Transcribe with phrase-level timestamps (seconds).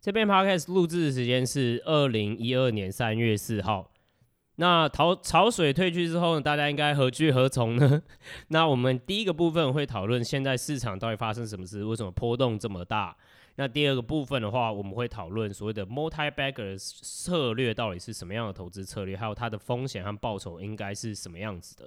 [0.00, 3.92] 这边 podcast 录制的时间是二零一二年三月四号。
[4.56, 8.02] 那潮潮水退去之后呢，大家应该何去何从呢？
[8.48, 13.14] 那我们第一个部分会讨论现在市场到底发生什么事，为什么波动这么大？
[13.56, 21.86] 那第二个部分的话，我们会讨论所谓的 multi-bagger 策略到底是什么样的投资策略，还有它的风险和报酬应该是什么样子的。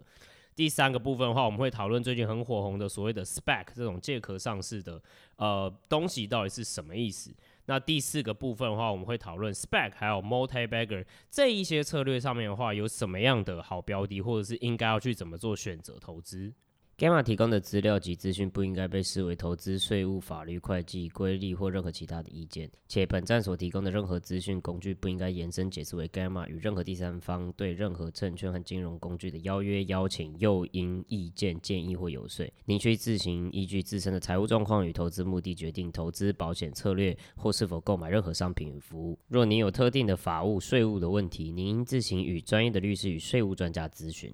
[0.55, 5.02] 第三个部分的话，我们会讨论最近很火红的所谓的 spec 这种借壳上市的
[5.38, 7.34] 呃东西到底是什么意思。
[7.66, 16.54] 那第四个部分的话，我们会讨论 spec 还有 multi-bagger 这一些策略上面的话，有什么样的好标的，或者是应该要去怎么做选择投资。
[16.96, 32.48] Gamma 提供的资料及资讯不应该被视为投资、税务、法律、会计、规例或任何其他的意见，且本站所提供的任何资讯工具不应该延伸解释为 Gamma 与任何第三方对任何证券和金融工具的邀约、邀请、诱因、意见、建议或游说。
[32.66, 39.18] 您需自行依据自身的财务状况与投资目的决定投资保险策略或是否购买任何商品与服务。
[39.28, 44.32] 若您有特定的法务、税务的问题，您应自行与专业的律师与税务专家咨询。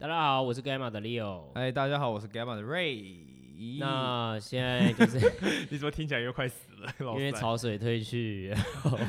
[0.00, 1.50] 大家好，我是 Gamma 的 Leo。
[1.54, 3.16] 哎，大家好，我是 Gamma 的 Ray。
[3.80, 5.18] 那现在就是，
[5.70, 6.92] 你怎么听起来又快死了？
[7.14, 8.54] 因为潮水退去，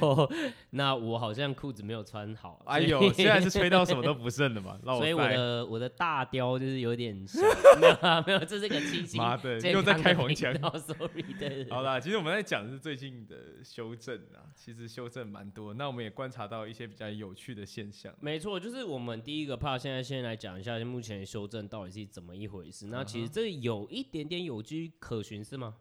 [0.72, 2.62] 那我好像裤子没有穿好。
[2.66, 4.78] 哎呦，现在是吹到什么都不剩的嘛。
[4.84, 7.40] 所以我的我的大雕就是有点小，
[7.80, 9.22] 没有啊，没有，这是个七星。
[9.22, 10.54] 妈的，又在开黄腔。
[10.80, 11.70] Sorry，对。
[11.70, 15.74] 好啦，其实我们在讲的是最近的修正啊，其实修正蛮多。
[15.76, 18.12] 那我们也观察到一些比较有趣的现象。
[18.20, 22.88] 没错，就是我们第一个 part，现在先来讲一下目前修正到底是怎么一回事。
[22.88, 24.40] 那其实这有一点点。
[24.40, 25.76] 有据可循是吗？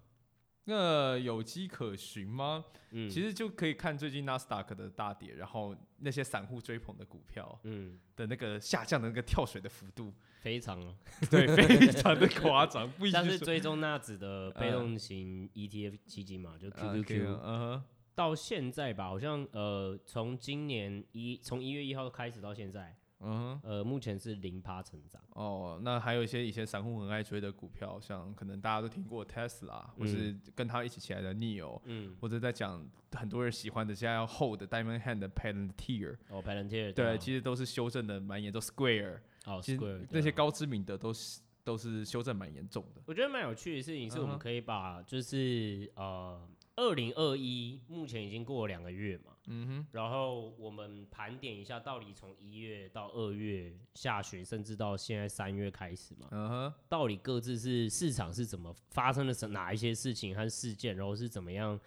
[0.69, 2.63] 那有迹可循吗？
[2.91, 10.79] 嗯，其实就可以看最近纳斯达克的大跌，然后那些散户追捧的股票，嗯，的那个下降的那个跳水的幅度非常，
[11.31, 12.91] 对，非常的夸张。
[12.93, 22.95] 不像是追踪纳指的被动型 ETF 基金嘛，就 QQQ，嗯哼，到现在吧，好像呃，从今年一从一月一号开始到现在。
[23.21, 25.21] 嗯，呃，目前是零趴成长。
[25.31, 43.03] 哦，那还有一些以前散户很爱追的股票，像可能大家都听过 Tesla，或是跟他一起起来的 Neo，嗯，或者在讲很多人喜欢的，现在要 hold Diamond Hand 的 Palantir，哦，Palantir，对，其实都是修正的蛮严重，Square，哦，，Square，那些高知名的都是都是修正蛮严重的。
[43.07, 46.41] 我觉得蛮有趣的事情是，我们可以把就是呃。
[46.81, 61.79] 二零二一目前已经过了两个月嘛，嗯哼，然后我们盘点一下，到底从一月到二月下旬，甚至到现在三月开始嘛，嗯哼，到底各自是市场是怎么发生了什哪一些事情和事件，然后是怎么样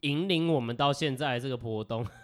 [0.00, 2.06] 引领我们到现在这个波动？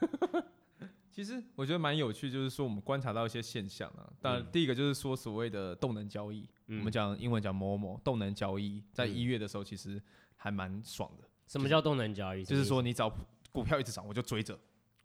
[1.13, 4.11] 其实我觉得蛮有趣，就是说我们观察到一些现象啊。
[4.23, 10.01] 当然，第一个就是说所谓的动能交易，嗯、我们讲英文讲 MOMO 动能交易，在一月的时候其实
[10.37, 11.29] 还蛮爽的。
[11.47, 12.45] 什么叫动能交易？
[12.45, 13.13] 就是说，你找
[13.53, 14.59] 股票一直涨，我就追着，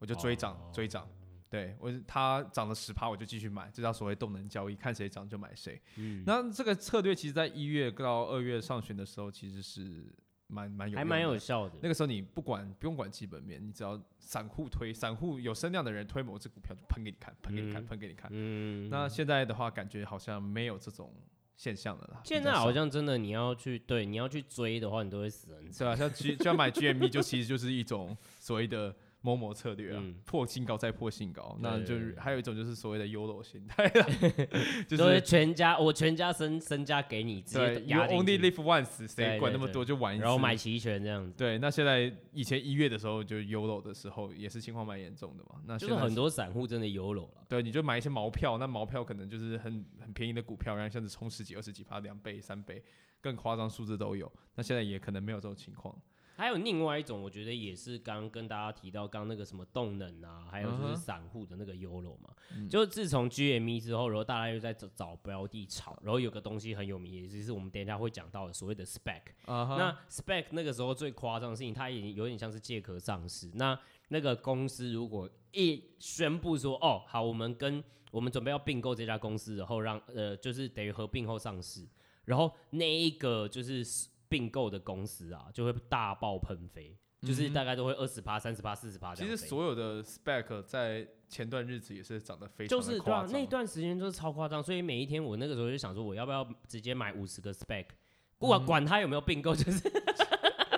[0.05, 1.07] 我就追涨追涨。
[1.47, 5.81] 对我，它涨了十趴，我就继续买，这叫所谓动能交易，看谁涨就买谁。
[5.95, 10.05] 嗯，那这个策略其实在一月到二月上旬的时候，其实是
[10.47, 11.75] 蛮蛮有还蛮有效的。
[11.81, 18.29] 那个时候你不管不用管基本面，你只要散户推，散户有声量的人推某只股票，就喷给你看，喷给你看，喷给你看。
[18.33, 21.13] 嗯，那现在的话，感觉好像没有这种。
[21.57, 25.95] 现象的啦，现在好像真的你要去对你要去追的话，你都会死人，是吧？
[25.95, 28.93] 像 G 就要买 GME，就其实就是一种所谓的。
[29.25, 33.89] 某某策略啊，破新高再破新高，那就是还有一种就是所谓的 YOLO 心态
[34.87, 41.33] 就是全家我全家身身家给你，对，You only live once，谁管那么多就玩一次，然后买齐全这样子。
[41.35, 47.45] 对，那现在以前一月的时候就 YOLO 的时候也是情况蛮严重的嘛，那就是很多散户真的 YOLO 了。
[47.49, 52.83] 对，你就买一些毛票，那毛票可能就是很很便宜的股票，然后像是冲十几、二十几趴，两倍、三倍，
[53.21, 54.31] 更夸张数字都有。
[54.53, 55.95] 那现在也可能没有这种情况。
[56.35, 69.22] 还有另外一种，我觉得也是刚刚跟大家提到，刚刚那个什么动能啊，还有就是散户的那个 YOLO 嘛，嗯、就自从 GME 之后，然后大家又在找找标的炒，然后有个东西很有名，也就是我们等一下会讲到的所谓的 Spec。
[69.46, 73.49] Uh-huh、那 Spec 那个时候最夸张的事情，它已经有点像是借壳上市。
[73.53, 73.79] 那
[74.09, 77.81] 那个公司如果一宣布说，哦，好，我们跟
[78.11, 81.88] 我们准备要并购这家公司，然后让呃，就是等于合并后上市，
[82.26, 83.85] 然后那一个就是。
[84.27, 89.13] 并购的公司啊，就会大爆喷飞，嗯、就是大概都会二十趴、三十趴、四十趴。
[89.16, 97.85] 其实所有的 spec 在前段日子也是涨得非常就是对啊，那段时间就是超夸张，所以每一天我那个时候就想说，我要不要直接买五十个 spec，
[98.37, 99.91] 不管管它有没有并购，就是。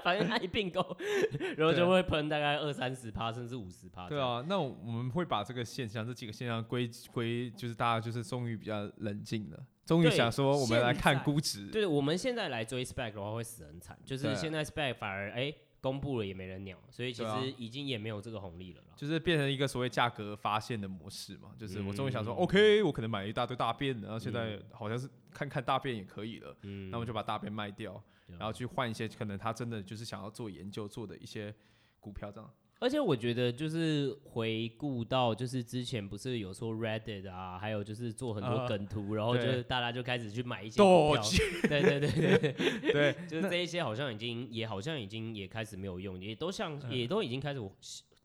[0.07, 0.95] 反正他一并购，
[1.57, 4.07] 然后就会喷大概二三十趴，甚至五十趴。
[4.07, 11.68] 对啊，那我们会把这个现象，这几个现象归归，就是大家就是终于比较冷静了，终于想说我们来看估值。
[11.68, 18.94] 对，我们现在来追 spec 的话会死很惨，就是现在 spec 反而哎、欸、公布了也没人鸟，所以其实已经也没有这个红利了啦。
[18.95, 31.53] 就是变成一个所谓价格发现的模式嘛，就是我终于想说、嗯、，OK，我可能买了一大堆大便，然后现在好像是看看大便也可以了，嗯，那我就把大便卖掉，然后去换一些可能他真的就是想要做研究做的一些
[32.00, 32.51] 股票这样。
[32.79, 41.24] 而且我觉得，就是回顾到，就是之前不是有说 Reddit 啊，还有就是做很多梗图，呃、然后就是大家就开始去买一些股票，
[41.68, 47.59] 对对对对对， 对就是这一些好像已经也好像已经也开始没有用，也都像也都已经开始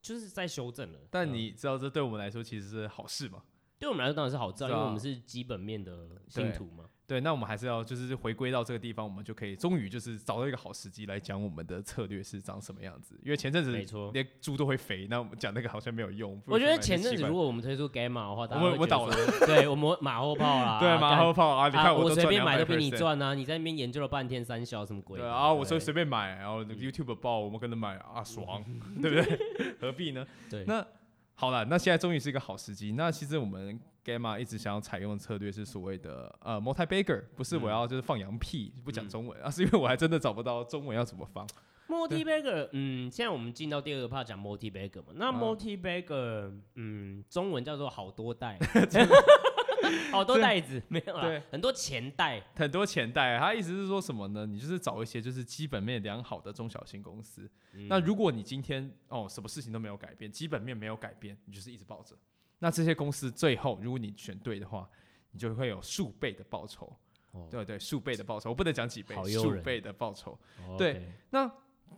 [0.02, 0.98] 就是在修正了。
[1.10, 3.42] 但你知道这对我们来说其实是好事吗？
[3.82, 5.92] 对我们来说当然是好事，因为我们是基本面的
[6.28, 6.84] 信徒嘛。
[7.04, 13.18] 对，那我们还是要就是回归到这个地方，我们就可以终于就是找到一个好时机来讲我们的策略是长什么样子。
[13.24, 13.72] 因为前阵子
[14.12, 16.40] 连猪都会肥，那我们讲那个好像没有用。
[16.46, 21.66] 我觉得前阵子如果我们推出 Gamma 的话，我们我倒了，对我们马后炮啦， 对马后炮啊！
[21.66, 23.34] 你看我随便买都比你赚啊！
[23.34, 25.18] 你在那边研究了半天三小什么鬼？
[25.18, 28.64] 对啊，我说随便买，然后 YouTube 报我们跟着买啊，爽，
[29.02, 29.74] 对不对？
[29.80, 30.24] 何必呢？
[30.48, 30.86] 对，那
[31.34, 32.92] 好了，那现在终于是一个好时机。
[32.92, 33.80] 那其实我们。
[34.04, 41.46] Gamma 一直想要采用的策略是所谓的呃 multi-bagger，不是我要就是放羊屁、嗯、不讲中文，而、嗯啊、是因为我还真的找不到中文要怎么放。
[41.86, 48.58] multi-bagger，嗯，现在我们进到第二个 part 讲 multi-bagger 嘛，那 multi-bagger，嗯，中文叫做好多袋，
[50.10, 53.38] 好多袋子没有啦，对，很多钱袋，很多钱袋。
[53.38, 54.46] 他意思是说什么呢？
[54.46, 57.50] 你就是找一些就是基本面良好的中小型公司。
[57.72, 62.16] 嗯、那如果你今天哦什么事情都没有改变，基本面没有改变，你就是一直抱着。
[62.58, 64.88] 那这些公司最后，如果你选对的话，
[65.30, 66.96] 你就会有数倍的报酬。
[67.32, 70.38] 哦、对对，数倍的报酬，我不能讲几倍，数倍的报酬。
[70.68, 71.50] 哦、对，okay、那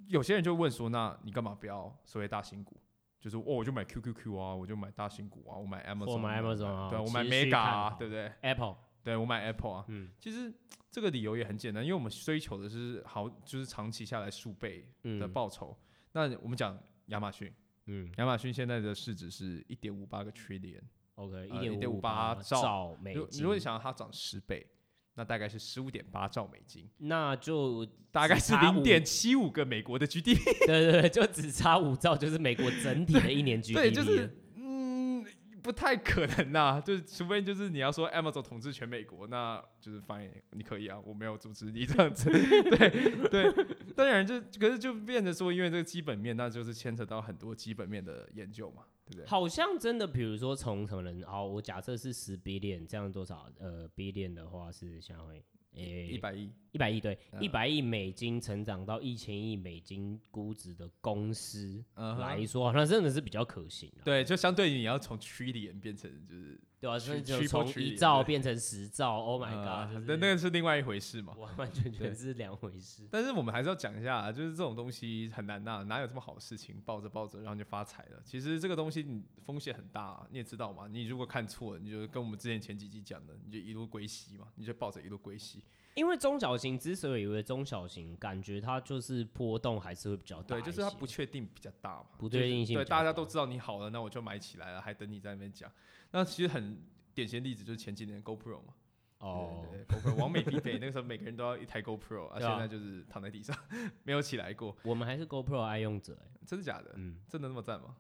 [0.07, 2.77] 有些人就问说，那你干嘛不要所谓大型股？
[3.25, 9.85] 就是哦，我就买 QQQ 啊，我就买大型股啊，我买 Amazon，我买 Amazon 啊，对，我买 Mega 啊，对不对？Apple，对我买 Apple 啊。
[9.89, 10.53] 嗯，其实
[10.91, 14.87] 这个理由也很简单，因为我们追求的是好，就是长期下来数倍
[15.19, 15.75] 的报酬。
[15.81, 17.51] 嗯、那我们讲亚马逊。
[17.87, 23.43] 嗯，亚马逊现在的市值是一点五八个 trillion，OK，一点五八兆美金。
[23.43, 24.67] 如果你想要它涨十倍，
[25.15, 30.45] 那大概是十五点八兆美金，那就 大概是零点七五个美国的 GDP。
[30.67, 33.75] 对对对，就只差五兆，就是美国整体的一年 GDP。
[33.75, 35.25] 对，就是嗯。
[35.63, 42.29] 不太可能呐、啊，就是除非就是你要说 Amazon 统治全美国，那就是 fine，你可以啊，我没有阻止你这样子。
[42.69, 43.67] 对对，
[43.97, 49.27] 当然就可是就变得说，因为这个基本面，那就是牵扯到很多基本面的研究嘛，对不对？
[49.27, 53.51] 好像真的，比如说从什么人，哦，我假设是十 billion，这样多少？
[53.59, 55.43] 呃，billion 的话是相当于
[55.75, 56.07] 诶。
[56.07, 63.93] 一百亿，一百亿对，一百亿美金成长到一千亿美金估值的公司来说，好像真的是比较可行。
[64.05, 73.09] 对，就相对于你要从 trillion 变成就是，对啊，甚至从一兆变成十兆， Oh my god，那那个是另外一回事嘛，完完全全是两回事。
[73.11, 78.21] 但是我们还是要讲一下，就是这种东西很难呐，哪有这么好的事情，抱着抱着然后就发财了？
[78.23, 85.65] 其实这个东西你风险很大，你也知道嘛，你如果看错了，你就跟我们之前前几集讲的，你就一路归西嘛，你就抱着一路归西。
[85.95, 90.57] 因为中小型之所以为中小型，感觉它就是波动还是会比较大。
[90.57, 92.07] 对，就是它不确定比较大嘛。
[92.19, 92.75] 不确定性。
[92.75, 95.71] 对，大家都知道你好了，那我就买起来了，还等你在那边讲。
[96.15, 96.81] 那其实很
[97.13, 98.75] 典型的例子就是前几年 GoPro 嘛。
[99.19, 99.67] 哦。
[99.89, 103.57] ，GoPro 完美必备，那个时候每个人都要一台 GoPro，啊，现在就是躺在地上，
[104.05, 104.77] 没有起来过。
[104.85, 106.17] 我们还是 GoPro 爱用者，
[106.47, 106.93] 真的假的？
[106.95, 107.97] 嗯，真的那么赞吗？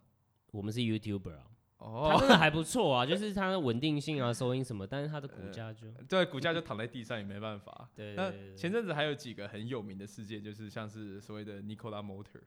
[0.52, 1.50] 我们是 YouTuber 啊。
[1.78, 7.90] 哦，它真的还不错啊，就是它的稳定性啊、收音什么，但是它的股价就、呃、对，股价就躺在地上也没办法。
[7.96, 12.40] 对，那前阵子还有几个很有名的事件，就是像是所谓的 Nikola Motor，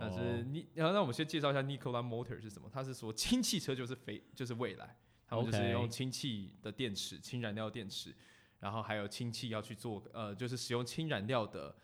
[0.00, 2.68] 但是你，然后那我们先介绍一下 Nikola Motor 是什么？
[2.72, 4.96] 他是说氢汽车就是非就是未来，
[5.26, 8.14] 他们就是用氢气的电池、氢燃料电池，
[8.58, 11.74] 然后还有氢气要去做呃，就是使用氢燃料的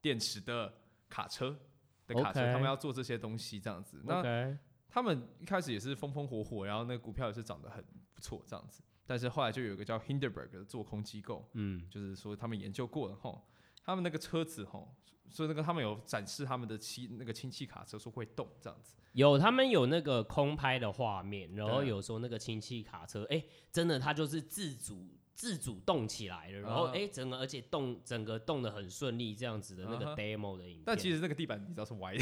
[0.00, 0.74] 电池的
[1.08, 1.58] 卡车
[2.06, 4.00] 的卡车.他们要做这些东西这样子。
[4.04, 7.84] 那.他们一开始也是风风火火，然后那个股票也是涨得很
[8.14, 13.44] 不错这样子，但是后来就有一个叫 Hindenburg 的做空机构，嗯，就是说他们研究过了后，
[13.84, 14.94] 他们那个车子吼，
[15.28, 25.06] 所以那个他们有展示他们的氢那个氢气卡车说会动这样子，有他们有那个空拍的画面，然后有说那个氢气卡车，哎、欸，真的它就是自主。
[25.36, 30.82] 自主动起来了，然后哎、uh 整个而且动整个动的很顺利，这样子的那个 demo 的影片。
[30.86, 32.20] 但其实那个地板你知道是歪的，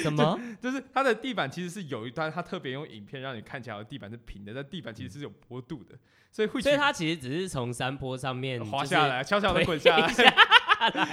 [0.00, 0.38] 什么？
[0.62, 5.98] 就是它的地板其实是有一段，它特别用影片让你看起来地板是平的，但地板其实是有坡度的，
[6.30, 6.60] 所以会。
[6.60, 10.06] 所以它其实只是从山坡上面滑下来，悄悄的滚下来。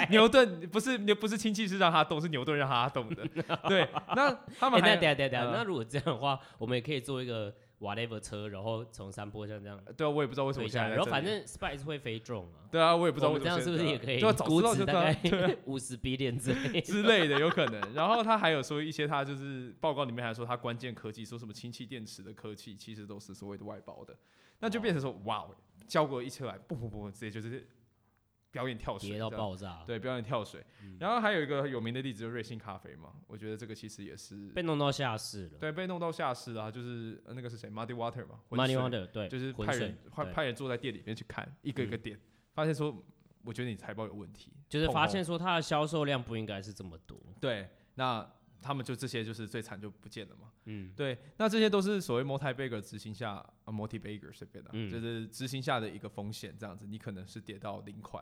[0.09, 3.25] 牛顿不是牛不是氢气是让它动，是牛顿让它动的。
[3.67, 7.53] 对，那他们还、欸、那等下等下等下，那如果这样的话，我们也可以做一个。
[7.79, 9.79] whatever 车，然后从山坡上这样。
[9.95, 10.89] 对啊，我也不知道为什么下来。
[10.95, 12.65] 然后反正 Spike 是会飞 drone 啊。
[12.71, 13.45] 对啊，我也不知道为什么。
[13.45, 14.19] 这样是不是也可以？
[14.19, 15.15] 对啊，早知道就大概
[15.65, 17.93] 五十 billion 之类之类的有可能。
[17.93, 24.15] 然后他还有说一些，他就是报告里面还说他关键科技，说什么氢气电池的科技，其实都是所谓的外包的。
[24.57, 25.45] 那就变成说，哇，
[25.87, 27.67] 交过一车来，不不不，直接就是。
[28.57, 29.83] 表演跳水，跌到爆炸。
[29.85, 30.65] 对，表演跳水。
[30.81, 33.13] 嗯、然后还有一个有名的例子，就是瑞幸咖啡嘛。
[33.27, 35.59] 我觉得这个其实也是被弄到下市了。
[35.59, 38.39] 对，被弄到下市啊，就是那个是谁？Muddy Water 嘛。
[38.49, 42.21] Muddy Water，对，就是派人派派人坐在店里面去看一个一个点，嗯、
[42.55, 43.03] 发现说，
[43.43, 44.51] 我觉得你财报有问题。
[44.67, 47.15] 就是发现说，它的销售量不应该是这么多。
[47.39, 48.27] 对，那
[48.59, 50.51] 他们就这些就是最惨就不见了嘛。
[50.65, 58.19] 嗯，对，那这些都是所谓 multi bagger 执行下啊，multi bagger 随便的，嗯、就是执行下的一个风险，这样子，你可能是跌到零块。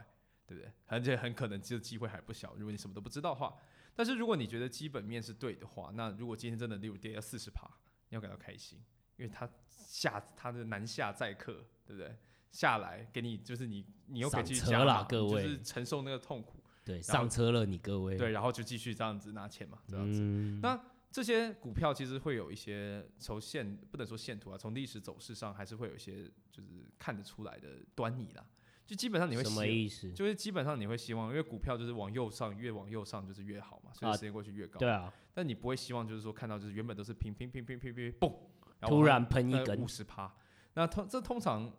[0.48, 0.72] 对不对？
[0.88, 2.54] 而且很可能这个机会还不小。
[2.56, 3.56] 如果你什么都不知道的话，
[3.96, 7.68] 但是如果你觉得基本面是对的话，那如果今天真的例如跌了四十趴，
[8.10, 8.80] 你要感到开心，
[9.18, 12.16] 因为它下它的南下载客，对不对？
[12.52, 16.64] 下来给你就是你你又可以继续加码，各位就是承受那个痛苦。
[16.86, 18.16] 对，上车了你各位。
[18.16, 20.20] 对，然后就继续这样子拿钱嘛，这样子。
[20.22, 20.80] 嗯、那
[21.12, 28.46] 这些股票其实会有一些从线不能说线图啊，从历史走势上还是会有一些就是看得出来的端倪啦。
[28.86, 30.12] 就基本上你会什么意思？
[30.14, 34.80] 就是基本上你会希望，因为股票就是往右上，越往右上就是越好嘛，所以时间过去越高。
[34.80, 35.12] 对啊。
[35.34, 38.34] 但你不会希望就是说看到就是原本都是平平平平平平嘣，
[38.82, 40.34] 突然喷一根五十趴。
[40.76, 41.72] 那通这通常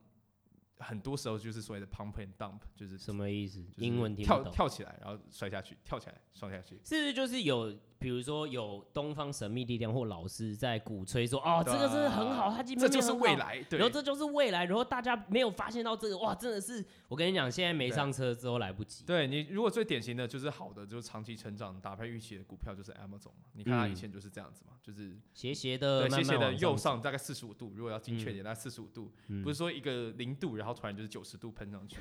[0.78, 3.64] 很多时候就是所谓的 pump and dump，就是什么意思？
[3.76, 6.80] 英文跳跳起来然后摔下去，跳起来摔下去。
[6.84, 7.74] 是不是就是有？
[7.98, 19.04] 比如说有东方神秘力量或老师在鼓吹说，哦，这个真的很好，它基本这就是未来，然后这就是未来，然后大家没有发现到这个，哇，真的是，我跟你讲，现在没上车之后来不及。
[19.04, 23.46] 对你，如果最典型的就是好的，就是长期成长、打败预期的股票，就是 Amazon 嘛。
[23.52, 29.10] 你看它以前就是这样子嘛，就是斜斜的，对，斜斜的右上大概四十五度，如果要精确点，大概四十五度，
[29.42, 31.96] 不是说一个零度，然后突然就是九十度喷上去。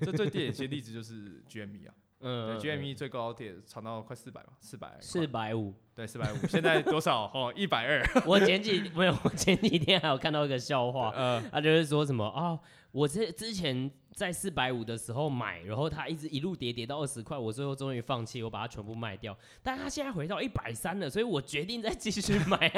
[0.00, 1.94] 这最典型的例子就是 GME 啊。
[2.20, 6.36] 嗯，GME 最高点涨到快四百嘛，四百，四百五，对，四百五。
[6.48, 7.30] 现在多少？
[7.32, 8.02] 哦， 一百二。
[8.26, 12.58] 我前几 没有，我前几天还有看到一个笑话，嗯，他就是说什么啊，
[12.90, 22.68] 我这之前在四百五的时候买，然后它一直一路跌跌到二十块，我最后终于放弃，我把它全部卖掉，但它现在回到一百三了，所以我决定再继续买。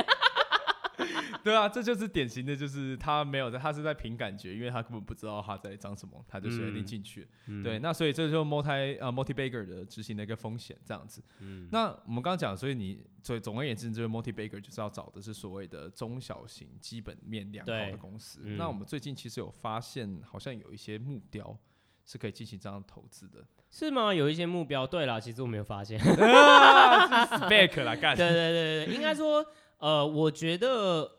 [1.42, 7.26] 对啊，这就是典型的，就是他没有在，他是在凭感觉，因为他根本不知道他在长什么，他就决定进去。
[7.46, 11.22] 嗯、对，那所以这就是 multi 呃 multi bagger 的执行的一个风险，这样子。
[11.40, 18.40] 嗯、那我们刚刚讲，所以你所以总而言之，这个 multi bagger 就是要找的是所谓的中小型、基本面良好的公司。
[18.44, 21.56] 嗯、那我们最近其实有发现，好像有一些目标
[22.04, 24.12] 是可以进行这样投资的，是吗？
[24.12, 25.98] 有一些目标，对啦，其实我没有发现。
[26.02, 28.16] 啊、spec 啦， 干。
[28.16, 29.44] 对对对对，应该说，
[29.80, 31.16] 呃，我觉得。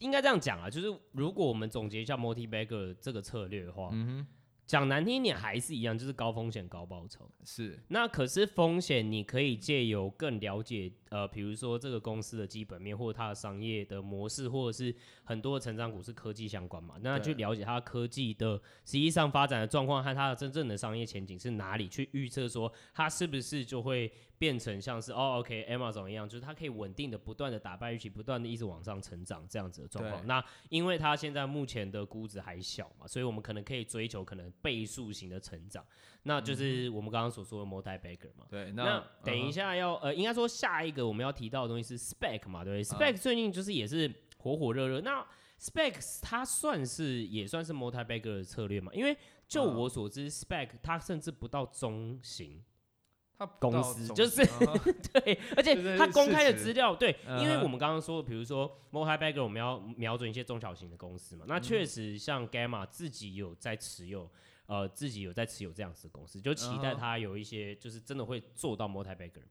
[0.00, 4.26] 应该这样讲啊，就是如果我们总结一下 multi-bagger 这个策略的话，嗯哼，
[4.64, 7.28] 讲难听一点还是一样，就是高风险高报酬。
[7.42, 10.92] 是，那可是风险你可以借由更了解。
[11.10, 30.26] 呃，比如说这个公司的基本面，或者它的商业的模式，或者是很多的成长股是科技相关嘛，那去了解它科技的实际上发展的状况和它的真正的商业前景是哪里，去预测说它是不是就会变成像是哦，OK，Amazon 一样，就是它可以稳定的不断的打败预期，不断的一直往上成长这样子的状况。
[30.26, 35.84] 那因为它现在目前的估值还小嘛，所以我们可能可以追求可能倍数型的成长，
[36.24, 38.46] 那就是我们刚刚所说的 multi-bagger 嘛。
[38.48, 40.97] 对，那，那等一下要呃，应该说下一个。
[41.06, 45.00] 我们要提到的东西是 spec 嘛，对不对？spec 最近就是也是火火热热。
[45.00, 45.26] 那
[45.60, 48.92] spec 它算是也算是 multi-bagger 的策略嘛？
[48.94, 49.16] 因为
[49.48, 52.62] 就我所知，spec 它甚至不到中型，
[53.36, 54.44] 它公司就是
[55.12, 61.44] 对，而且它公开的资料对，因为我们刚刚说，比如说 multi-bagger 我们要瞄准一些中小型的公司嘛。
[61.48, 64.30] 那确实像 Gamma 自己有在持有，
[64.66, 69.42] 呃，自己有在持有这样子的公司，就期待它有一些就是真的会做到 multi-bagger。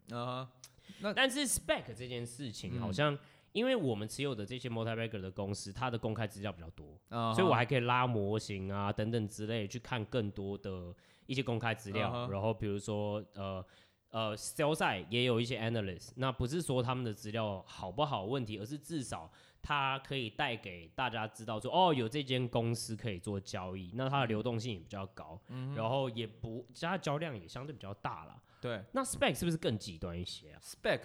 [1.00, 3.18] 那但是 spec 这件事情好像，
[3.52, 7.34] 因为我们持有的这些 multi-bagger 的公司，它的公开资料比较多，uh huh.
[7.36, 10.94] 所以我还可以拉模型啊等等之类去看更多的
[11.26, 12.12] 一些公开资料。
[12.12, 12.32] Uh huh.
[12.32, 13.66] 然后比如说呃
[14.10, 25.76] 呃 sell side 也有一些 analyst，那不是说他们的资料好不好问题，而是至少它可以带给大家知道说哦有这间公司可以做交易，那它的流动性也比较高，uh huh.
[25.76, 28.42] 然后也不它的交量也相对比较大了。
[28.60, 31.00] 对，那 spec 是不是更极端一些啊？spec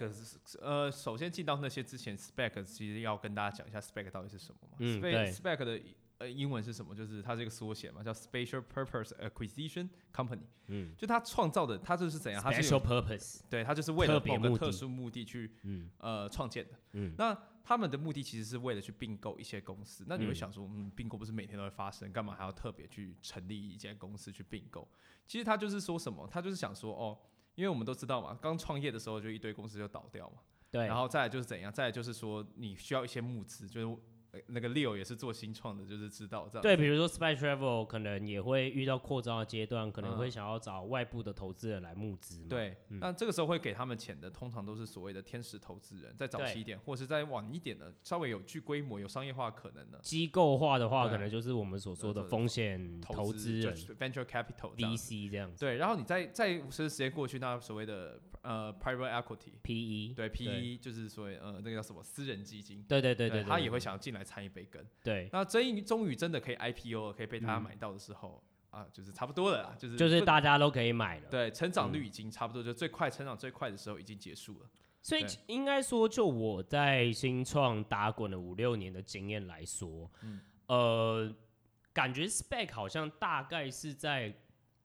[0.59, 4.77] 呃，首先进到那些之前，spec 其实要跟大家讲一下 spec 到底是什么嘛。
[4.79, 5.79] 嗯，spec 的
[6.17, 6.95] 呃英文是什么？
[6.95, 10.47] 就是它这个缩写嘛，叫 Special Purpose Acquisition Company。
[10.67, 12.41] 嗯，就它创造的，它就是怎样？
[12.41, 16.71] 它是 Special Purpose，对，它就是为了某个特殊目的去嗯呃创建的。
[16.93, 20.03] 嗯，那他们的目的其实是为了去并购一些公司。
[20.07, 24.87] 那你会想说，嗯，并购不是每天都会发生，干嘛还要特别去成立一间公司去并购？
[25.25, 26.27] 其实他就是说什么？
[26.29, 27.17] 他就是想说，哦，
[27.55, 30.37] 因为我们都知道嘛，刚创业的时候就一堆公司就倒掉嘛。
[30.71, 30.87] 对。
[30.87, 31.71] 然后再来就是怎样？
[31.71, 33.97] 再来就是说，你需要一些募资，就是。
[34.47, 36.61] 那个 Leo 也是做新创的，就是知道这样。
[36.61, 42.45] 对，比如说 Spy Travel 可能也会遇到扩张的阶段，可能会想要找外部的投资人来募资。
[42.47, 49.99] 对，嗯、那这个时候会给他们钱的，通常都是所谓的天使投资人，在早期一点，或者是再晚一点的，稍微有具规模、有商业化可能的。
[49.99, 55.59] 机构化的话，可能就是我们所说的风险投资人，Venture Capital 这 VC 这样子。
[55.59, 62.83] 对，然后你再再随着时间过去，那所谓的呃 Private Equity PE，对 PE 就是所谓呃那个叫什么私人基金。
[62.87, 64.83] 对对对对，他也会想要进来参一杯羹。
[65.03, 71.29] 对，那终于终于真的可以 IPO 了，可以被大家买到的时候、嗯、啊，就是差不多了啦，就是就是大家都可以买了。
[71.29, 74.69] 对，成长率已经差不多，就最快成长最快的时候已经结束了。
[75.01, 81.35] 所以应该说，就我在新创打滚了五六年的经验来说，嗯、呃，
[81.91, 84.33] 感觉 Spec 好像大概是在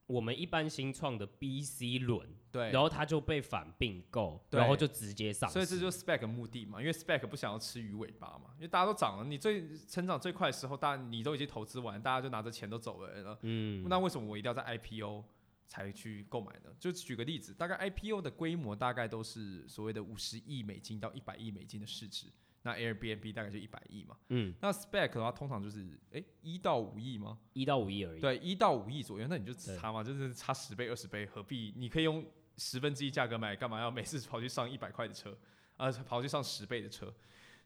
[0.08, 2.28] 我们一般新创的 BC 轮。
[2.50, 5.52] 对，然后它就被反并购，然后就直接上市。
[5.52, 15.22] 所以这就是 spec 的目的嘛，因为 spec 不想要吃鱼尾巴嘛，因为大家都涨了，你最成长最快的时候，大家你都已经投资完，大家就拿着钱都走了，嗯，那为什么我一定要在 IPO
[15.66, 16.70] 才去购买呢？
[16.80, 22.28] 就举个例子，大概 IPO 的规模大概都是所谓的五十亿美金到一百亿美金的市值，
[22.68, 27.38] 那 Airbnb 大概就一百亿嘛，嗯，那 Spec 的话通常就是哎一到五亿吗？
[27.52, 31.72] 一到五亿而已，对，一到五亿左右，那你就差嘛，就是差十倍二十倍，何必？
[31.76, 32.24] 你可以用。
[32.60, 35.38] 十分之一价格买，干嘛要每次跑去上一百块的车，
[35.78, 37.14] 呃，跑去上十倍的车，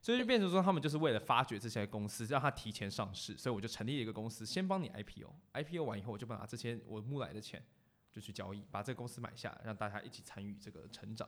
[0.02, 7.64] 所以就变成说，他们就是为了发掘这些公司，让他提前上市，所以我就成立了一个公司，先帮你 IPO，IPO 完以后，我就把这些我募来的钱
[8.12, 11.26] 就去交易，把这个公司买下来，让大家一起参与这个成长，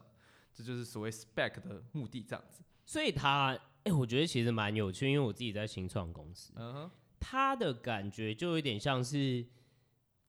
[0.52, 2.60] 这就是所谓 Spec 的目的，这样子。
[2.84, 9.44] 所以他，哎、欸，我觉得其实蛮有趣，因为我自己在新创公司，嗯哼，他的感觉就有点像是。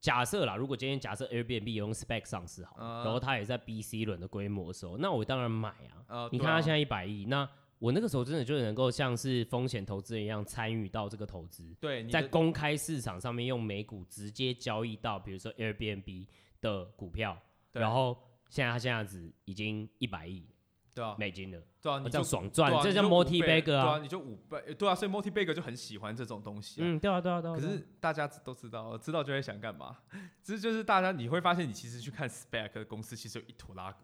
[0.02, 6.06] 假设啦，如果今天假设 Airbnb 用 Spec 上市好，呃、然后他也在 B C 轮的规模的时候，那我当然买啊。
[6.08, 11.76] 呃、你看他现在一百亿，那我那个时候真的就能够像是风险投资人一样参与到这个投资。
[11.80, 16.28] 对，在公开市场上面用美股直接交易到，比如说 Airbnb
[16.62, 17.36] 的股票，
[17.72, 18.16] 然后
[18.50, 20.46] 现在它现在子已经一百亿。
[20.96, 27.54] 对啊，美金的，对啊，你这样爽赚，这叫 multi bagger 啊，对啊，你就五倍，对啊，所以 multi bagger 就很喜欢这种东西，嗯，对啊，对啊，对啊。
[27.54, 29.98] 可是大家都知道，知道就会想干嘛？
[30.42, 34.00] 这就是大家你会发现，你其实去看 spec 的公司，其实有一坨拉股，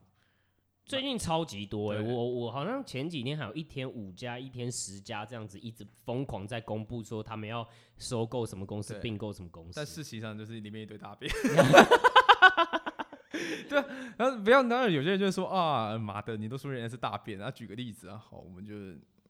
[0.84, 7.66] 最近超级多哎，我我好像前几天还有一天五家，一天十家这样子，一直疯狂在公布说他们要
[7.98, 11.32] 收购什么公司，并购什么公司，但事实上就是里面一堆大便。
[13.70, 13.86] 对啊，
[14.18, 17.38] 然后不要，当然有些人就说啊，妈的，你都说人家是大便。
[17.38, 18.76] 然后举个例子啊，好，我们就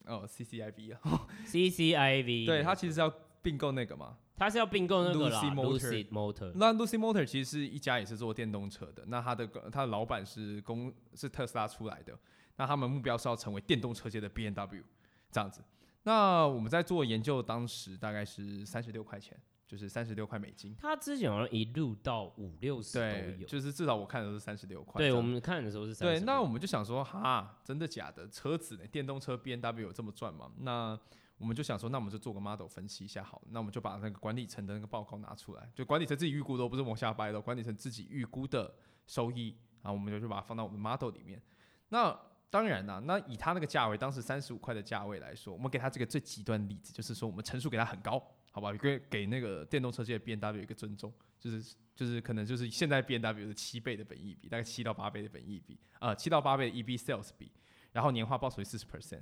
[0.05, 6.51] 哦，C C I V 啊， C C I V， 对，他其实是要并购那个嘛，他是要并购那个 Lucid Motor, Motor。
[6.55, 12.17] 那 Lucid Motor 其实是一家也是做电动车的，那他的他的老板是公是特斯拉出来的，
[12.57, 14.83] 那他们目标是要成为电动车界的 B M W
[15.31, 15.61] 这样子。
[16.03, 19.39] 那我们在做研究当时大概是三十六块钱。
[19.71, 24.99] 就是三十六块美金，它之前好像一路到五六十都有，就是至少我看的都是三十六块。
[24.99, 26.19] 对，我们看的时候是三十六。
[26.19, 28.27] 对，那我们就想说，哈，真的假的？
[28.27, 28.85] 车子呢？
[28.87, 30.51] 电动车 B N W 有这么赚吗？
[30.57, 30.99] 那
[31.37, 33.41] 我们就想说，那我们就做个 model 分析一下好。
[33.51, 38.75] 那我们就把那个管理层的那个报告拿出来，就管理层自己预估的，不是往下掰的，管理层自己预估的
[39.07, 41.41] 收益，然后我们就去把它放到我们 model 里面。
[41.87, 42.13] 那
[42.49, 48.21] 当然啦，那以他那个价位，当时三十五块的价位来说，我们给他这个最极端的例子，就是说我们乘数给他很高。
[48.53, 57.49] 好吧，给给那个电动车界的 B N W 一个尊重，就是就是可能就是现在 B N W 的七倍的本益比，大概七到八倍的本益比，啊，七到八倍的 E B sales 比，
[57.93, 59.21] 然后年化报酬率四十 percent。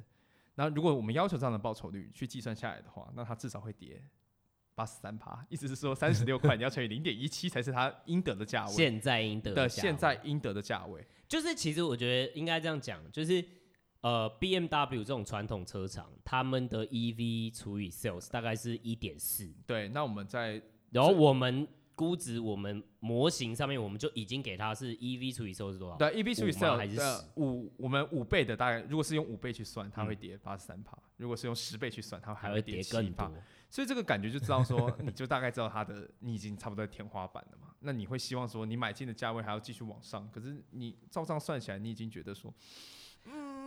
[0.55, 4.01] 那如果我们要求这样的报酬率去计算下来的话，那它至少会跌
[4.73, 8.71] 八十三趴，意思是说三十六块你要乘以零点一七才是它应得的价位。
[8.73, 13.45] 现在应得的现在应得的价位，就是其实我觉得应该这样讲，就是。
[14.01, 19.51] 呃，BMW 这种传统车厂，他们的 EV 除以 sales 大概是一点四。
[19.67, 25.97] 对，那我们在，然后我们估值，我们模型上面我们就已经给它是 EV 除以 sales 是多少？
[25.97, 26.97] 对，EV 除以 sales 还是
[27.35, 33.29] 五，我们五倍的大概，如果是用五倍去算，它会跌八十三趴；如果是用十倍去算，它还会跌更多。
[33.69, 37.73] 所以这个感觉就知道说，你就大概知道它的，你已经差不多在天花板了嘛。
[37.81, 42.53] 那你会希望说，你买进的价位还要继续往上，可是你照这样算起来，你已经觉得说，
[43.25, 43.58] 嗯。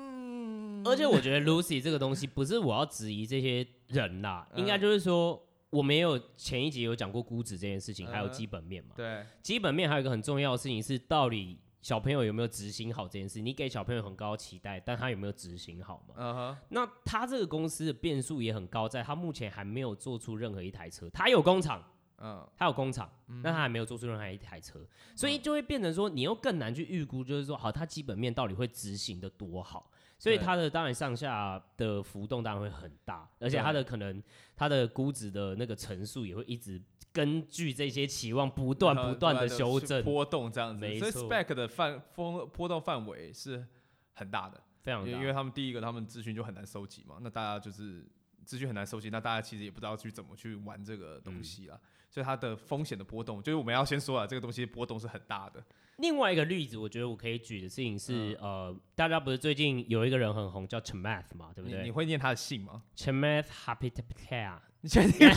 [0.85, 8.95] 而且我觉得 Lucy 这个东西不是我要质疑这些人啦，应该就是说我们也有前一集有讲过估值这件事情，还有基本面嘛。
[8.95, 13.41] 对，基本面还有一个很重要的事情是，到底小朋友有没有执行好这件事？
[13.41, 16.15] 你给小朋友很高期待，但他有没有执行好嘛？
[16.19, 16.57] 嗯哼。
[16.69, 21.83] 那他这个公司的变数也很高，在他目前还没有做出任何一台车，他有工厂，
[22.19, 23.11] 嗯，他有工厂，
[23.43, 29.91] 但他还没有做出任何一台车，所以就会变成说，你又更难去预估，就是说，好，他基本面到底会执行的多好？
[30.23, 34.23] 所以它的当然上下的浮动当然会很大，而且它的可能
[34.55, 36.81] 它的估值的那个层数也会一直
[37.13, 40.99] 根据这些期望不断不断的修正波动这样子。
[41.01, 43.67] 所以 spec 的范风波动范围是
[44.13, 45.11] 很大的，非常大。
[45.11, 48.07] 因为他们第一个他们资讯就很难收集嘛，那大家就是
[48.45, 51.77] 资讯很难收集，那大家其实也不知道去怎么去玩这个东西啦。
[52.09, 55.61] 所以它的风险的波动，就是我们要先说啊，这个东西波动是很大的。
[56.03, 61.79] 另外一个例子，我觉得我可以举的事情是，嗯、呃，大家不是最近有一个人很红，叫 Chamath 嘛，对不对？
[61.79, 65.29] 你，你会念他的姓吗？Chamath Palihapitiya， 你确定？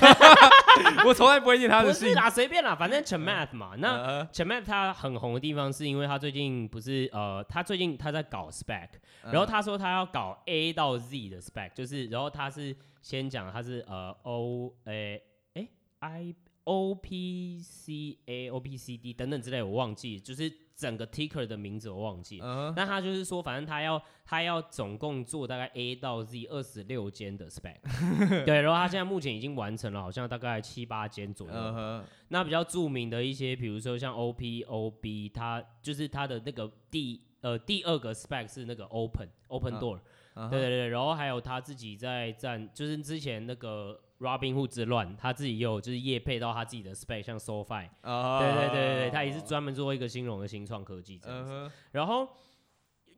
[1.06, 2.08] 我从来不会念他的姓。
[2.08, 3.74] 不是啦，随便啦，反正 Chamath 嘛。
[3.76, 8.90] 嗯、那 Chamath 他很红的地方，是因为他最近不是呃，他最近他在搞 spec，
[9.22, 15.22] 然后他说他要搞 A 到 Z 的 spec，就是然后他是先讲他是呃 O A
[15.54, 15.68] 哎
[16.00, 16.36] I。
[16.66, 22.40] O P C A O P C D 等等之类，我忘记，就是整个 ticker 的名字我忘记。
[22.44, 27.78] 嗯、uh，那.他就是说，反正他要他要总共做大概 A 到 Z 二十六间的 spec，
[28.46, 31.54] 对，然后他现在目前已经完成了，好像大概七八间左右。
[31.54, 32.02] Uh.
[32.30, 40.00] 那比较著名的一些，比如说像 O P O B，他就是他的那个第呃第二个 spec 是那个 Open Open Door，、
[40.36, 40.50] uh.
[40.50, 44.02] 对对对，然后还有他自己在站，就是之前那个。
[44.20, 48.40] Robinhood 之乱，他自己也有就是业配到他自己的 spec，像 SoFi，、uh.
[48.40, 51.52] 对对对对对，他也是专门做一个金融的新创科技这样子。
[51.52, 51.72] Uh.
[51.92, 52.30] 然后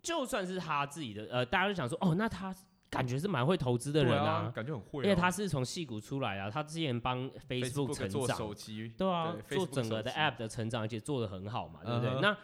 [0.01, 2.55] 就算是他自己的，呃，大家都想说，哦，那他
[2.89, 8.55] 感觉是蛮会投资的人啊，啊感觉很会、啊，因为他是从戏股出来啊，他之前帮 Facebook 成长，做
[8.97, 12.21] 对啊，对做整个的 App 的成长，而且做得很好嘛，对不对？Uh.
[12.21, 12.37] 那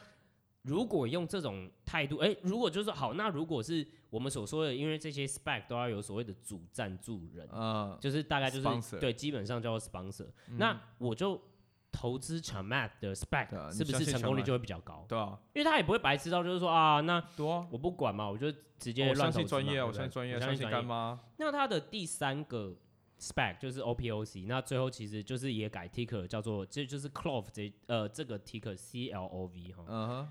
[0.64, 10.28] 如果用这种态度，哎，如果就是好，那如果是我们所说的，因为这些 spec 都要有所谓的主赞助人，嗯，就是大概就是对，基本上叫做 sponsor。
[10.48, 11.42] 嗯、那我就
[11.92, 15.06] 投资 Chamath 的 spec，、啊、是不是成功率就会比较高？
[15.10, 17.22] 对啊，因为他也不会白痴到就是说啊，那
[17.70, 18.50] 我不管嘛，我就
[18.80, 19.28] 直接乱投资。
[19.28, 21.20] 我相信专业，我相信专业，相信干妈。
[21.38, 22.74] 那他的第三个
[23.20, 29.84] spec 就是 OPOC，那最后其实就是也改 ticker 叫做，这就是 Clove 这呃这个 ticker C L O V 哈。
[29.90, 30.30] 嗯哼。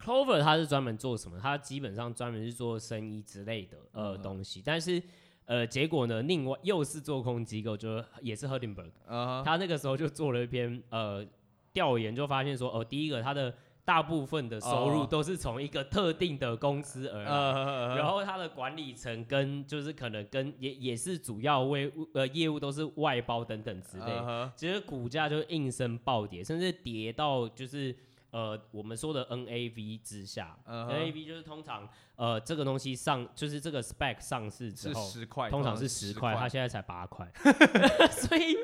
[0.00, 1.38] Clover 它是专门做什么？
[1.40, 4.22] 它基本上专门是做生意之类的呃、uh.
[4.22, 5.02] 东西，但是
[5.44, 9.44] 呃结果呢，另外又是做空机构，就也是 Herdenberg，、uh huh.
[9.44, 11.26] 他那个时候就做了一篇呃
[11.72, 13.52] 调研，就发现说，哦、呃，第一个他的
[13.84, 17.96] 大部分的收入都是从一个特定的公司而来，uh.
[17.96, 24.50] 然后他的管理层跟就是可能跟也也是主要为呃业务都是外包等等之类的，uh.
[24.54, 27.94] 其实股价就应声暴跌，甚至跌到就是。
[28.30, 37.30] 呃，我们说的 NAV 之下、uh huh.，NAV 就是通常呃这个东西上，就是这个 spec 上市之后，十块，通常是十块，它现在才八块，
[38.10, 38.54] 所以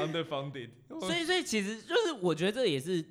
[0.00, 3.04] underfunded，所以所以其实就是我觉得这也是。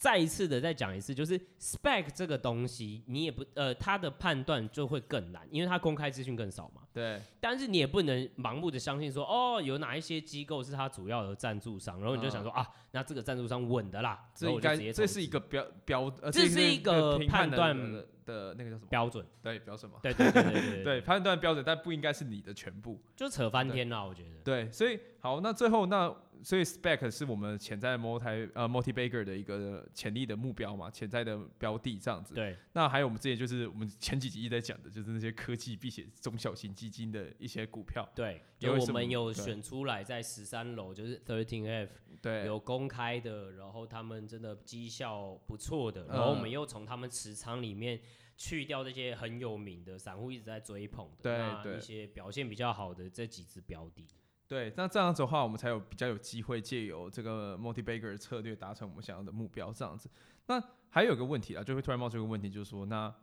[0.00, 6.80] 再一次的再讲一次，就是 spec 这个东西，你也不呃，它的判断就会更难，因为它公开资讯更少嘛。
[6.90, 7.20] 对。
[7.38, 14.26] 但是你也不能盲目的相信说，哦，有哪一些机构是它主要的赞助商，然后你就想说、嗯、啊，那这个赞助商稳的啦。
[14.34, 19.26] 这应该这是一个标标，呃、这是一个判断的，的那个叫什么标准？
[19.42, 19.98] 对，标准嘛。
[20.02, 24.36] 对对对对对，对，对判断标准，但不应该是你的全部，就扯翻天了，我觉得。
[24.42, 26.10] 对，所以好，那最后那。
[26.42, 32.34] 所以 spec 是我们潜在 multi 呃 multi-bagger 的一个潜力的目标嘛，潜在的标的这样子。
[32.34, 32.56] 对。
[32.72, 38.08] 那还有我们之前就是我们前几集一直在讲的，就是那些科技避险中小型基金的一些股票。
[38.14, 38.42] 对。
[38.58, 47.98] 有我们有选出来在十三楼，就是 thirteen F，对，有公开的，然后他们真的绩效不错的，然后我们又从他们持仓里面
[48.36, 54.06] 去掉这些很有名的散户一直在追捧的，对对，一些表现比较好的这几只标的。
[54.50, 59.72] 对，那这样子的话，我们才有比较有机会借由这个 multi-bagger 策略达成我们想要的目标。
[59.72, 60.10] 这样子，
[60.46, 63.14] 那还有个问题啊，就会突然冒出一个问题，就是说，那，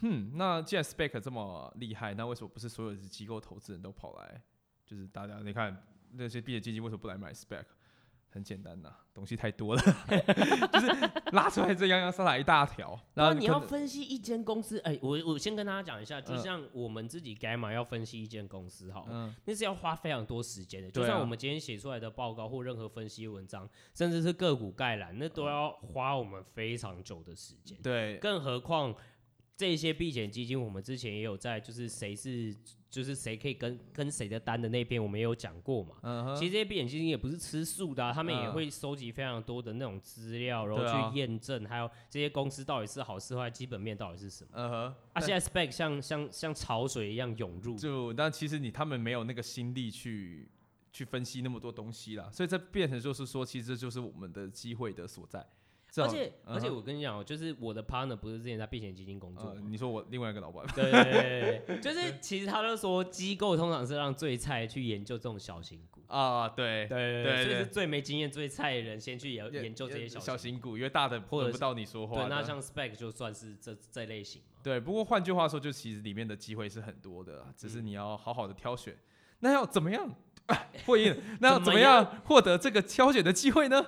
[0.00, 4.40] 哼，那既然 spec 这么厉害，那为什么不是所有的机构投资人都跑来？
[4.86, 7.64] 就是大家，你看那些毕业基金为什么不来买 spec？
[8.30, 9.82] 很简单呐、啊，东西太多了，
[10.72, 12.98] 就是拉出来这样样上来一大条。
[13.14, 20.90] 然后你要分析一间公司，哎、欸，我我先跟大家讲一下，就像我们自己 Gamma 要分析一间公司哈，嗯、那是要花非常多时间的。
[20.90, 27.76] 就像我们今天写出来的报告或任何分析文章，甚至是个股概览，那都要花我们非常久的时间。
[27.82, 28.94] 对，更何况
[29.58, 32.54] 这些避险基金，我们之前也有在，就是谁是，
[32.88, 35.96] 就是谁可以跟跟谁的单的那边，我们也有讲过嘛。
[36.00, 36.38] Uh huh.
[36.38, 44.50] 其实这些避险基金也不是吃素的、啊，他们也会收集非常多的那种资料，然后去验证，还有这些公司到底是好是坏，基本面到底是什么。
[44.56, 44.94] Uh huh.
[45.14, 50.48] 啊，现在 SPAC 像像像潮水一样涌入，就但其实你他们没有那个心力去
[50.92, 55.44] 去分析那么多东西啦，所以这变成就是说，其实这就是我们的机会的所在。
[55.96, 72.16] 而且而且我跟你讲，就是我的 partner 不是之前在避险基金工作、呃，你说我另外一个老板，对对对 对，就是其实他都说机构通常是让最菜去研究这种小型股啊，对对对，所以是最没经验、最菜的人先去研研究这些小小型股，因为大的轮不到你说话。
[72.16, 74.58] 对，那像 spec 就算是这这类型嘛。
[74.62, 78.94] 对，不过换句话说，就其实里面的机会是很多的，只是你要好好的挑选。
[79.40, 80.08] 那要怎么样？
[80.86, 83.84] 会议，那要怎么样获得这个挑选的机会呢？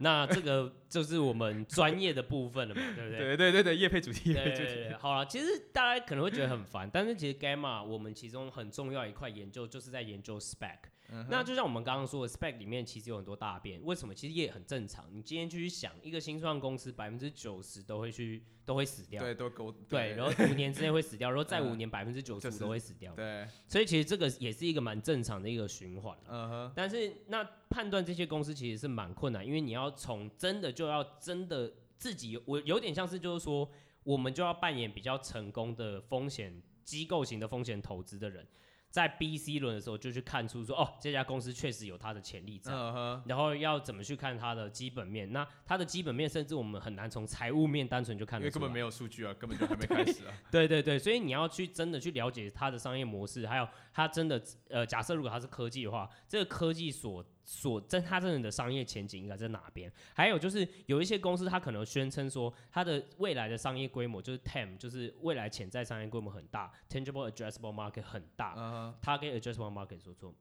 [0.00, 3.18] 那这个 就是我们专业的部分了嘛，对不对？
[3.18, 10.78] 对对对对，业配主题，业配主题，好了，其实大家可能会觉得很烦，但是其实 Gamma 我们其中很重要一块研究就是在研究 SPAC。
[11.12, 14.14] 嗯、那就像我们刚刚说的，spec 里面其实有很多大变，为什么？
[14.14, 15.06] 其实也很正常。
[15.12, 23.46] 你今天去想，一个新创公司百分之九十都会去都会死掉，对，都狗对，然后五年之内会死掉，然后再五年百分之九十五都会死掉，对。
[23.66, 26.16] 所以其实这个也是一个蛮正常的一个循环。
[26.28, 26.72] 嗯哼。
[26.74, 33.68] 但是那判断这些公司其实是蛮困难，因为你要从真的就要真的自己，我有点像是就是说，
[34.04, 38.46] 我们就要扮演比较成功的风险机构型的风险投资的人。
[38.90, 43.22] 在 B、C 轮的时候就去看出说，哦，这家公司确实有它的潜力在，uh huh.
[43.24, 45.32] 然后要怎么去看它的基本面？
[45.32, 50.34] 那它的基本面，甚至我们很难从财务面单纯就看得出来，因为根本没有数据啊，根本就还没开始啊。
[50.50, 57.24] 对对对，所以你要去真的去了解它的商业模式，还有它真的呃，假设如果它是科技的话，这个科技所。
[57.52, 59.92] 所真，它真正的商业前景应该在哪边？
[60.14, 70.32] 还有就是有一些公司，它可能宣称说它的未来的商业规模就是 TAM，就是未来潜在商业规模很大，Tangible Addressable Market 很大，它跟 Addressable Market 说错，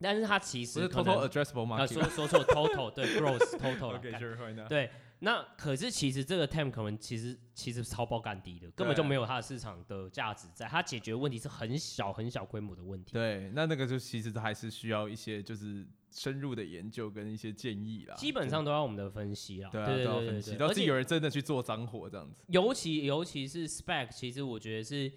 [0.00, 4.90] 但是它其实 Total Addressable Market，说说错 Total 对 Gross Total，对，
[5.22, 13.12] 那可是其实这个 TAM 可能其实其实超爆干低的，根本就没有它的市场的价值在，它解决问题是很小很小规模的问题。
[13.12, 15.86] 对，那那个就其实还是需要一些就是。
[16.14, 19.70] 深入的研究跟一些建议啦，基本上都要我们的分析啦。
[19.70, 22.44] 对啊，都要分析，到自己有人真的去做脏活这样子。
[22.48, 25.10] 尤其尤其是 Spec，其实我觉得是。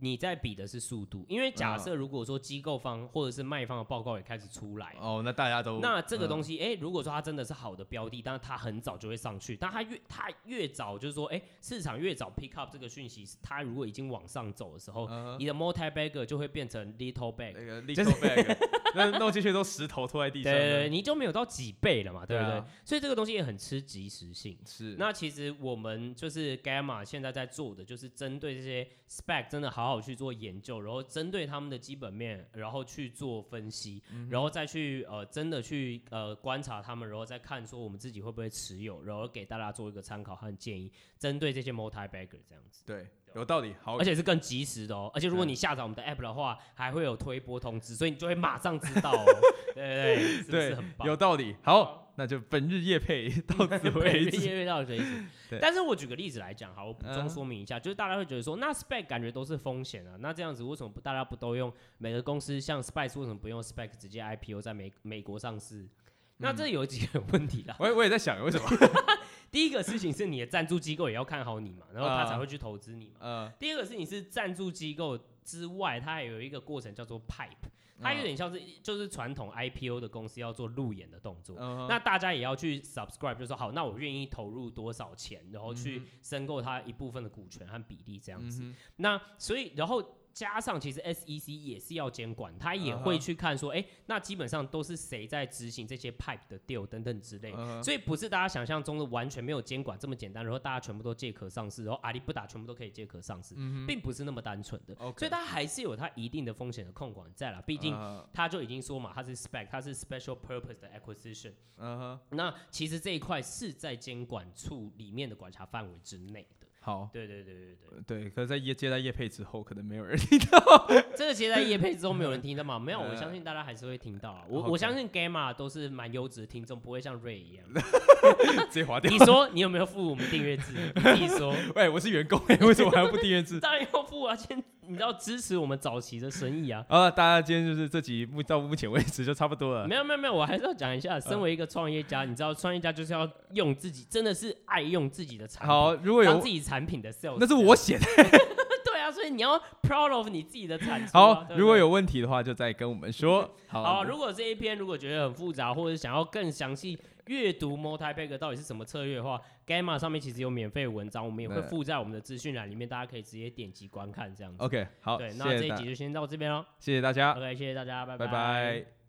[0.00, 22.62] 你在比的是速度，因为假设如果说机构方或者是卖方的报告也开始出来，哦，那大家都那这个东西，哎、嗯欸，如果说它真的是好的标的，但是它很早就会上去，但它越它越早就是说，哎、欸，市场越早 pick up 这个讯息，它如果已经往上走的时候，嗯、你的 multi bagger 就会变成 little bag，那个 little bag， 那弄进去都石头拖在地上，对，对，对，你就没有到几倍了嘛，对不对？
[22.84, 24.56] 所以这个东西也很吃及时性。
[24.64, 30.78] 是，那其实我们就是 Gamma 现在在做的，就是针对这些 spec 真的好好去做研究。
[30.78, 40.92] 然后针对他们的基本面，然后去做分析，嗯、然后再去呃真的去呃观察他们，然后再看说我们自己会不会持有，然后给大家做一个参考和建议。
[41.18, 45.10] 针对这些 multi bagger 这样子，对，有道理，好，而且是更及时的哦。
[45.14, 49.24] 而且如果你下载我们的 app 的话，还会有推播通知，所以你就会马上知道哦。
[49.74, 51.06] 对对对，是不是很棒？
[51.08, 52.06] 有道理，好。
[52.16, 54.36] 那就本日夜配到此为止。
[54.46, 55.24] 夜配到此为止。
[55.48, 65.76] 对但是我举个例子来讲，好，我补充说明一下，嗯、就是大家会觉得说，那 spec 感觉都是风险啊，那这样子为什么不大家不都用每个公司像 SPAC 为什么不用 spec 直接 IPO 在美美国上市？
[65.76, 65.90] 嗯、
[66.38, 67.74] 那这有几个问题啦。
[67.78, 68.68] 我我也在想，为什么？
[69.50, 73.16] 第一个事情是你的赞助机构也要看好你嘛，然后他才会去投资你嘛。
[73.20, 73.46] 嗯。
[73.46, 77.70] 嗯第二个事情是赞助机构之外，它还有一个过程叫做 PIPE。
[78.02, 81.86] 它有点像是就是传统 IPO 的公司要做路演的动作，uh huh.
[81.86, 88.62] 那大家也要去 subscribe，就是说好，那我愿意投入多少钱，然后去申购它一部分的股权和比例这样子。
[88.62, 88.74] Uh.
[88.96, 90.19] 那所以然后。
[90.40, 93.84] 加上其实 SEC 也是要监管，他也会去看说，哎、uh huh.
[93.84, 97.82] 欸，那基本上都是谁在执行这些 pipe 的 deal 等等之类，uh huh.
[97.82, 103.86] 所以不是大家想象中的完全没有监管这么简单，然后大家全部都借壳上市，然后阿里不打全部都可以借壳上市，uh.
[103.86, 107.94] 并不是那么单纯的.所以它还是有它一定的风险的控管在啦，毕竟
[108.32, 112.18] 他就已经说嘛，它是 spec，它是 special purpose 的 acquisition，、uh huh.
[112.30, 116.48] 那其实这一块是在监管处里面的管辖范围之内。
[116.90, 117.76] 好，对对对对
[118.06, 120.86] 对对，可是在接接在叶配之后，可能没有人听到。
[121.14, 122.78] 这个接在叶配之后，没有人听到吗？
[122.78, 124.44] 没有，我相信大家还是会听到。
[124.48, 127.64] 我我相信 Gamma 都是蛮优质的听众，不会像 Ray 一样
[128.68, 129.08] 直接划掉。
[129.08, 130.92] 你说你有没有付我们订阅制？
[131.16, 133.60] 你说， 喂，我是员工，为什么还要付订阅制？
[133.60, 134.60] 当然要付啊，先。
[134.90, 136.84] 你知道支持我们早期的生意啊。
[136.88, 139.86] 啊， 大家今天就是这集目到目前为止就差不多了。
[139.86, 145.68] 没有没有没有，我还是要讲一下，身为一个创业家，你知道创业家就是要用自己，真的是爱用自己的产品。
[145.68, 148.04] 好，如果有自己产品的 sales，那是我写的。
[148.82, 151.08] 对啊，所以你要 proud of 你自己的产品。
[151.12, 153.48] 好，如果有问题的话，就再跟我们说。
[153.68, 156.98] 好，如果这一篇如果觉得很复杂，或者想要更详细。
[157.30, 164.64] 阅读 Multi-Bagger 到底是什么策略的话，Gamma 上面其实有免费文章，我们也会附在我们的资讯栏里面，大家可以直接点击观看这样子。
[164.64, 167.30] OK，好，对，那这一集就先到这边喽，谢谢大家。
[167.32, 168.26] OK，谢谢大家，拜拜。
[168.26, 168.99] 拜拜。